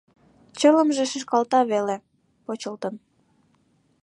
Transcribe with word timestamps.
Чылымже 0.59 1.03
шӱшкалта 1.11 1.59
веле— 1.71 1.95
почылтын. 2.45 2.95